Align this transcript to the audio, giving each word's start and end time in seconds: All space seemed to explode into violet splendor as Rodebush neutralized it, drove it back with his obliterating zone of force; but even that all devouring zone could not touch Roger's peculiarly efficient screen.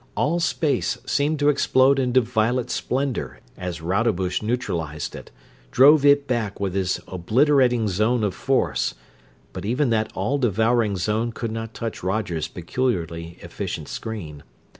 All 0.17 0.39
space 0.39 0.97
seemed 1.05 1.37
to 1.41 1.49
explode 1.49 1.99
into 1.99 2.21
violet 2.21 2.71
splendor 2.71 3.39
as 3.55 3.81
Rodebush 3.83 4.41
neutralized 4.41 5.15
it, 5.15 5.29
drove 5.69 6.03
it 6.03 6.25
back 6.25 6.59
with 6.59 6.73
his 6.73 6.99
obliterating 7.07 7.87
zone 7.87 8.23
of 8.23 8.33
force; 8.33 8.95
but 9.53 9.63
even 9.63 9.91
that 9.91 10.11
all 10.15 10.39
devouring 10.39 10.97
zone 10.97 11.31
could 11.31 11.51
not 11.51 11.75
touch 11.75 12.01
Roger's 12.01 12.47
peculiarly 12.47 13.37
efficient 13.43 13.87
screen. 13.87 14.41